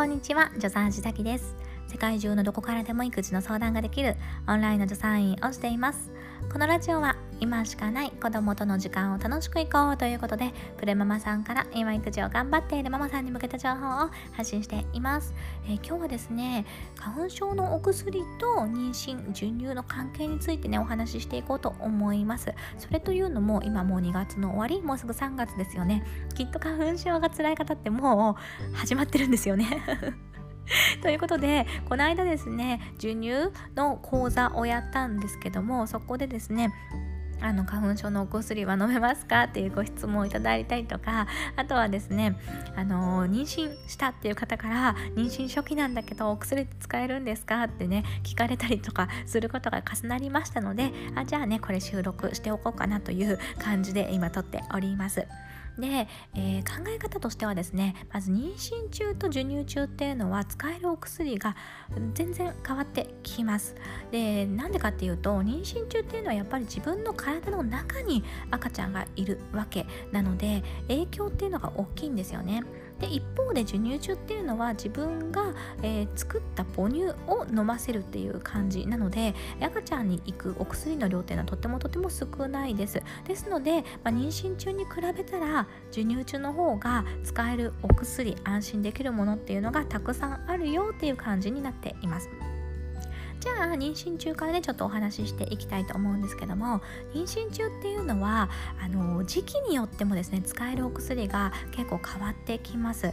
[0.00, 1.54] こんにちは、助産師崎です。
[1.86, 4.16] 世界中のどこからでも育児の相談ができる
[4.48, 6.10] オンラインの助産院をしています。
[6.50, 15.34] このラジオは今しかない子供との時間を楽しく行こうということでプレママさんから今育児を頑張っているママさんに向けた情報を発信しています、
[15.64, 16.66] えー、今日はですね
[16.96, 22.52] 花粉症のお薬と妊娠授乳の関係についてねお話ししていこうと思います。
[22.78, 26.04] それというのも今もう2月の終わりもうすぐ3月ですよね。
[26.34, 28.36] きっと花粉症が辛い方っても
[28.72, 29.82] う始まってるんですよね。
[31.02, 36.72] ということでこの間ですね授乳の講座をやったんですけどもそこでですね
[37.42, 39.44] あの花粉症のお薬は飲めますか？
[39.44, 41.26] っていうご質問をいただいたりとか
[41.56, 42.36] あとはですね
[42.76, 47.64] あの妊娠したっていう方から妊娠初期なんだけどお薬って使えるんですか？
[47.64, 55.26] ってね聞かれたりとかすることが重なりましたのであじゃあねこれ収録しておこうかなという感じで今撮っております。
[55.80, 61.56] で、えー、考え方としてはですねまず妊娠中と授乳中っていうのは使えるお薬が
[62.14, 63.74] 全然変わってきます。
[64.10, 72.62] でなんでかっていうと妊娠中っていうのはやっぱり自分の体の中に赤ちゃんがいるわけなので影響っていうのが大きいんですよね。
[73.00, 78.86] で一方で授乳中っていうのは自分が、えー、作った母乳を飲ませるっていう感じ。
[78.86, 83.02] なので赤ちゃんに行くお薬の量っていうのはとてもとても少ないです。
[83.26, 92.28] ですので、まあ、妊娠中に比べたら授乳中の方が使えるお薬安心できるものっていうのがたくさんあるよっていう感じになっています。
[93.40, 96.82] じゃあ妊娠中からねちょっとお話ししていきたいと思うんですけども
[97.14, 103.06] 妊娠中っていうのはあの時期によってもですね使えるお薬が結構変わってきます。
[103.06, 103.12] 例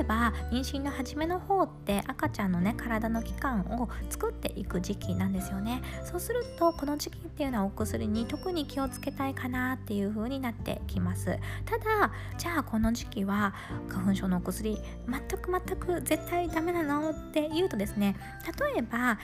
[0.00, 5.80] えば妊娠の初めの方って赤ちゃんのね体の器官を作っていく時期なんですよね。
[6.04, 11.38] そうするとこの時期っていうのはお薬に特に気をつけたいかなっていう風になってきます。
[11.64, 13.54] ただじゃあこの時期は
[13.88, 14.78] 花粉症のお薬
[15.08, 18.16] 全く全く絶対ダメなのって言うとですね
[18.74, 19.18] 例えば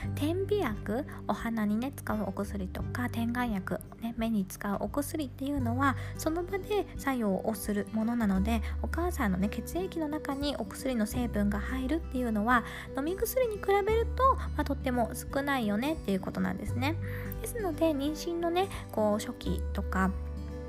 [0.45, 12.63] 点鼻薬お花にね使うお薬とか点眼薬、ね、目に使うお薬っていうのはその場で作用をするものなのでお母さんのね血液の中にお薬の成分が入るっていうのは
[12.97, 16.95] 飲み薬に比べると、まあ、とっても少ないよねっていうことなんですね。
[17.41, 20.11] ですので妊娠のねこう初期とか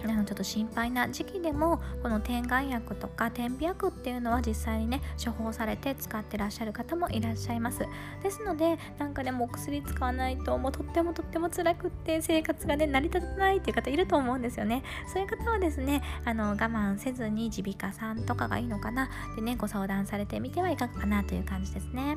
[0.05, 7.81] あのちょっと心配な時期でもこの点眼薬とか点鼻薬っていうのは実際にね処方されて使ってらっしゃる方もいらっしゃいます。
[8.22, 14.83] ですのでなんかでもお薬使わないともうとってもとっても辛くって生活がね成り立たないっていう方いると思うんですよね。
[15.12, 22.17] そういう方はですねあの我慢せずに耳鼻科さんとかがいいのかなでねご相談されてみてはいかがかなという感じですね。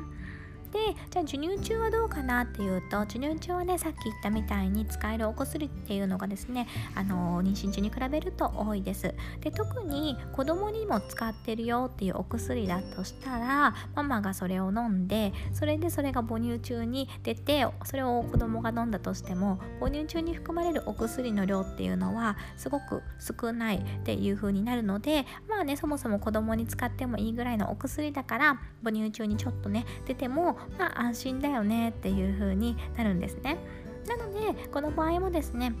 [0.74, 9.14] でじゃあ授乳中はどうかなっていうと授乳中はねさっき言ったみたいに使えるお薬っていうのがですねあの妊娠中に比べると多いです。
[9.40, 33.58] で特に子供にも使ってるよっていうお薬だとしたらママがそれを飲んでそれでそれが母乳中に出てそれを子供が飲んだとしても母乳中に含まれるお薬の量っていうのはすごく少ないっていう風になるのでまあねそもそも子供に使ってもいいぐらいのお薬だから母乳中にちょっとね出てもまあ安心だよねっていう風になるんですね。
[34.06, 35.72] なのでこの場合もですね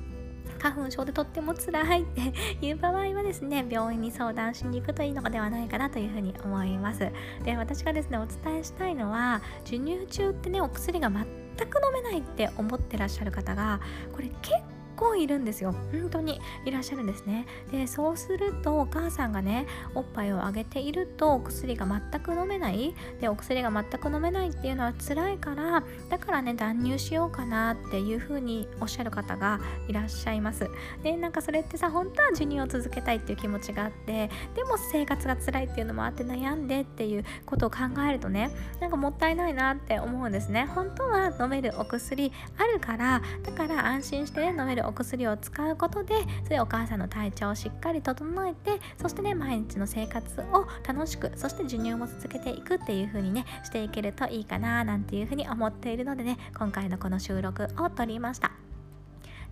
[0.58, 2.32] 花粉症でとっても辛いって
[2.66, 7.10] いう場合はですね病院に相談しに行くといいのではないかなというふうに思います。
[7.44, 11.24] で私がですねお伝えしたいのは授乳中ってねお薬が全
[11.68, 13.80] く飲めないって思ってらっしゃる方が
[14.12, 14.56] これ結
[14.96, 15.72] 構いるんですよ。
[15.92, 17.46] 本当にいらっしゃるんですね。
[17.70, 22.94] でそうするとお母さんがねおっぱいをあげているとお薬が全く飲めない。
[23.20, 30.68] でお薬が全く飲めないっていうのは辛いからだからね断乳しようかなっていうふうにおっしゃる方がいらっしゃいます。
[31.02, 37.78] でなんかそれってさ本当は授乳を続けたいっていう気持ちがあってでも生活が辛いっていうのもあって悩んでっていうことを考
[38.08, 38.50] えるとね
[38.80, 40.66] なんかもったいないなって思うんですね。
[40.74, 58.63] 本当は飲めるお薬あるからだから安心して飲めるお薬を使うことでそれお母さんの体調をしっかり整えてそしてね毎日の生活を楽しくそして授乳も続けていくっていう風にねしていけるといいかななんていう風に思っているのでね今回のこの収録を撮りました。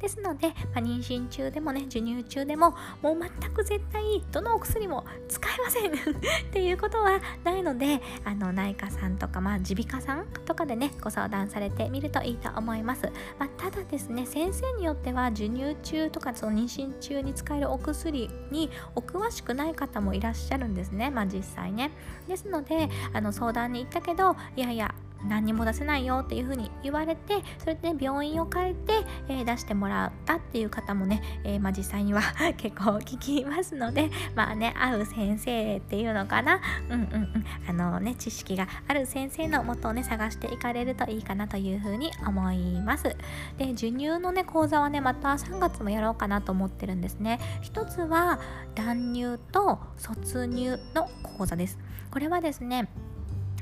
[0.03, 4.03] ですので、まあ、妊娠中でもね授乳中でももう全く絶対
[4.33, 5.95] どのお薬も使えません っ
[6.53, 21.11] ていうことはないのであの内科さんとか耳鼻科さんとかでねご相談されてみるといいと思います、まあ、ただですね先生によっては授乳中とかその妊娠中に使えるお薬にお詳しくない方もいらっしゃるんですね。
[21.11, 21.93] まあ実際ね。
[22.27, 24.95] ですのであの相談に行ったけどいやいや
[25.29, 28.93] 何にも出せないよっていうふうに言われてそれで、病院を変えて、
[29.29, 32.23] えー、出してもらったっていう方もね、えー、まあ、実際には
[32.57, 36.61] 結構聞きますのでまあね会う先生っていうのかな？
[36.89, 37.45] うんうんうん。
[37.69, 43.05] あのね知識がある先生のもとをね探していかれるといいかなというふうに思います。
[43.59, 47.39] で授乳のね講座はねまた3月もやろうかなと思ってるんですね。
[47.61, 48.41] 一つは
[48.75, 51.79] 断乳と卒乳の講座です。
[52.11, 52.89] これはですね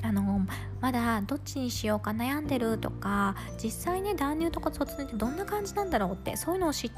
[0.02, 0.46] あの
[0.80, 6.96] まだどっちにしようか悩んでるとか実際ね断乳とか卒乳ってどんな感じなんだろうってそういうのを知って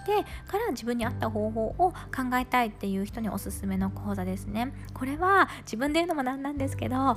[0.50, 1.94] から自分に合った方法を考
[2.40, 4.72] えたいっていう人におすすめの講座ですね。
[4.94, 7.16] これは自分で言うのもなんなんですけど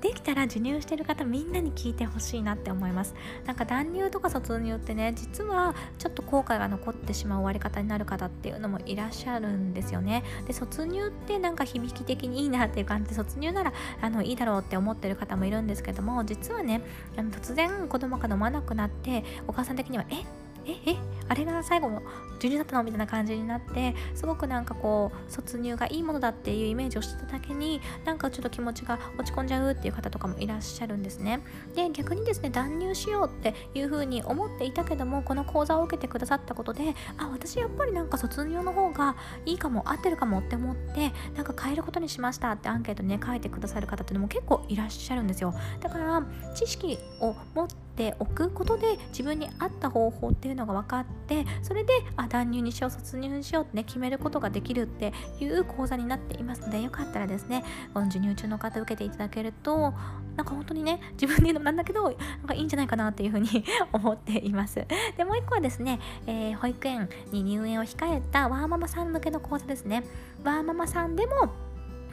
[0.00, 3.14] できたら授乳してる方みんなに聞いてほしいなって思います。
[3.46, 10.22] なんか断乳とか卒乳ってね実はちょっと後悔が残ってしまう終わり方になる方っていうのもいらっしゃるんですよね。
[10.46, 16.82] で卒乳ってなんか響き的にいいなっていう感じで卒乳ならあのいいだろうって思ってる方もいるんですけども実はね
[17.16, 20.24] あの突然子供が飲まなくなってお母さん的にはえっ？
[20.66, 20.96] ええ
[21.28, 22.02] あれが最後の
[22.34, 22.84] 授乳だったの？
[22.84, 31.40] みたいな感じになってすごくなんかこう卒乳がいいものだっていうイメージをしてただけになんかちょっと気持ちが落ち込んじゃうっていう方とかもいらっしゃるんですね。
[31.74, 45.54] で逆にですね断乳しようっていう風に思っていたけどもこの講座を受けてくださったことであ私やっぱりなんか卒乳の方がいいかも合ってるかもって思ってなんか変えることにしましたってアンケートにね書いてくださる方っていうのも結構いらっしゃるんですよ。
[45.80, 46.22] だから
[46.54, 57.64] 知識を持ってておくことで自分に合った方法っていうのが分かってそれであ断乳にしよう卒乳にしようってね決めることができるっていう講座になっていますのでよかったらですね
[57.94, 59.94] この授乳中の方受けていただけると
[60.36, 62.16] なんか本当にね自分で言うのもなんだけどなん
[62.46, 64.86] かいいんじゃないかなっていうふうに 思っています。
[65.16, 70.04] でもう一個はですね、えー、保育園に入園を控えたワーママさん向けの講座ですね。
[70.44, 71.65] ワーママさんでも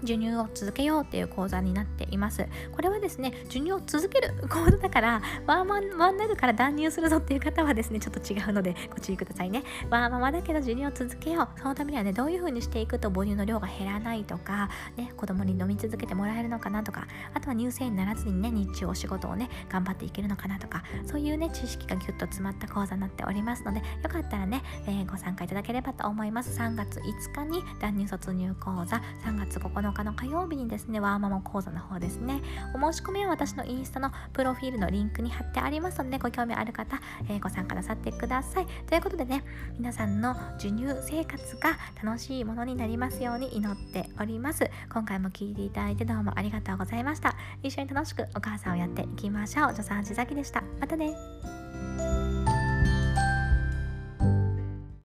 [0.04, 2.46] 授乳を続けようっていう講座になっています。
[2.72, 9.64] これはですね授乳を続ける講座だからワーママになるから断乳するぞっていう方はですねちょっと違うのでご注意くださいね。
[9.90, 11.60] ワーママだけど授乳を続けよう。
[11.60, 26.60] そのためにはねどういう風にしていくと母乳の量が減らないとかね子供に飲み続けてもらえるのかなとかあとは乳腺にならずにね日中お仕事をね頑張っていけるのかなとかそういうね知識がぎゅっと詰まった講座になっておりますのでよかったらね、えー、ご参加いただければと思います。
[26.60, 32.42] 3月5日に断乳卒乳講座3月9日の火曜日にですね、ワーママ講座の方ですね、
[32.76, 37.00] お申し込みは私のインスタのプロフィールのリンクに貼ってありますので、ご興味ある方、
[37.30, 38.68] えー、ご参加なさってください。
[38.88, 39.44] ということでね、
[39.78, 44.70] 皆さんの授乳生活が楽しいものになりますように祈っております。
[44.92, 47.36] 今回も聴いていただいてどうもありがとうございました。
[47.62, 49.72] 一緒に楽しくお母さんをやっていきましょう。
[49.72, 50.64] 助産師崎でした。
[50.80, 51.63] またね。